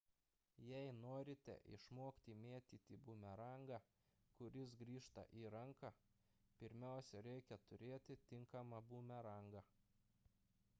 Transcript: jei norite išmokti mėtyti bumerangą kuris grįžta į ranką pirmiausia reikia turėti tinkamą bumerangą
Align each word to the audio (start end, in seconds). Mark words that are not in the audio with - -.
jei 0.67 0.93
norite 0.99 1.55
išmokti 1.75 2.35
mėtyti 2.45 2.97
bumerangą 3.09 3.79
kuris 4.41 4.73
grįžta 4.81 5.27
į 5.43 5.45
ranką 5.57 5.93
pirmiausia 6.63 7.25
reikia 7.31 7.61
turėti 7.69 8.21
tinkamą 8.33 8.83
bumerangą 8.95 9.67